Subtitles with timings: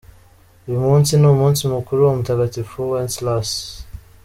[0.67, 3.49] Uyu munsi ni umunsi mukuru wa Mutagatifu Wenceslas.